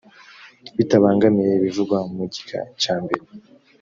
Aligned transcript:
bitabangamiye 0.77 1.51
ibivugwa 1.55 1.97
mu 2.15 2.23
gika 2.33 2.59
cya 2.81 2.95
mbere 3.03 3.23